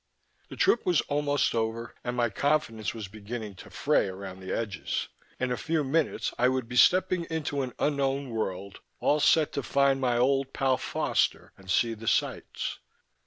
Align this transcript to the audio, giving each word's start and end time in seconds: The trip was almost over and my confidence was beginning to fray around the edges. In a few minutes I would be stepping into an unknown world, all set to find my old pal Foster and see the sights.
The 0.49 0.55
trip 0.55 0.83
was 0.83 1.01
almost 1.01 1.53
over 1.53 1.93
and 2.03 2.17
my 2.17 2.29
confidence 2.31 2.91
was 2.91 3.07
beginning 3.07 3.53
to 3.57 3.69
fray 3.69 4.07
around 4.07 4.39
the 4.39 4.51
edges. 4.51 5.09
In 5.39 5.51
a 5.51 5.57
few 5.57 5.83
minutes 5.83 6.33
I 6.39 6.47
would 6.47 6.67
be 6.67 6.75
stepping 6.75 7.25
into 7.29 7.61
an 7.61 7.73
unknown 7.77 8.31
world, 8.31 8.79
all 8.99 9.19
set 9.19 9.51
to 9.53 9.61
find 9.61 10.01
my 10.01 10.17
old 10.17 10.53
pal 10.53 10.77
Foster 10.77 11.53
and 11.55 11.69
see 11.69 11.93
the 11.93 12.07
sights. 12.07 12.79